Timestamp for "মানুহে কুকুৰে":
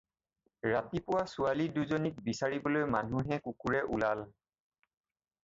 2.97-3.85